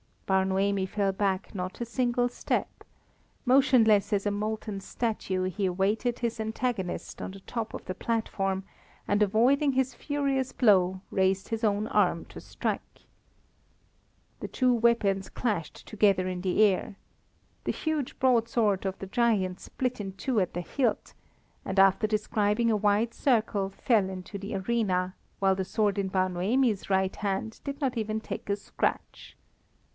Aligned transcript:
Bar 0.25 0.45
Noemi 0.45 0.85
fell 0.87 1.11
back 1.11 1.53
not 1.53 1.79
a 1.81 1.85
single 1.85 2.27
step. 2.29 2.85
Motionless 3.45 4.13
as 4.13 4.25
a 4.25 4.31
molten 4.31 4.79
statue, 4.79 5.43
he 5.43 5.65
awaited 5.65 6.19
his 6.19 6.39
antagonist 6.39 7.21
on 7.21 7.31
the 7.31 7.41
top 7.41 7.73
of 7.73 7.85
the 7.85 7.93
platform 7.93 8.63
and 9.07 9.21
avoiding 9.21 9.73
his 9.73 9.93
furious 9.93 10.53
blow, 10.53 11.01
raised 11.11 11.49
his 11.49 11.65
own 11.65 11.85
arm 11.87 12.25
to 12.29 12.39
strike. 12.39 13.01
The 14.39 14.47
two 14.47 14.73
weapons 14.73 15.29
clashed 15.29 15.85
together 15.85 16.27
in 16.27 16.41
the 16.41 16.63
air. 16.63 16.95
The 17.65 17.73
huge 17.73 18.17
broadsword 18.17 18.85
of 18.87 18.97
the 18.99 19.07
giant 19.07 19.59
split 19.59 19.99
in 19.99 20.13
two 20.13 20.39
at 20.39 20.53
the 20.53 20.61
hilt, 20.61 21.13
and 21.65 21.77
after 21.77 22.07
describing 22.07 22.71
a 22.71 22.77
wide 22.77 23.13
circle 23.13 23.69
fell 23.69 24.09
into 24.09 24.39
the 24.39 24.55
arena, 24.55 25.13
while 25.39 25.55
the 25.55 25.65
sword 25.65 25.99
in 25.99 26.07
Bar 26.07 26.29
Noemi's 26.29 26.89
right 26.89 27.15
hand 27.17 27.59
did 27.65 27.81
not 27.81 27.97
even 27.97 28.19
take 28.21 28.49
a 28.49 28.55
scratch. 28.55 29.35